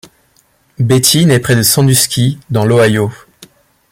Beatty 0.79 1.27
naît 1.27 1.37
près 1.37 1.55
de 1.55 1.61
Sandusky, 1.61 2.39
dans 2.49 2.65
l'Ohio. 2.65 3.11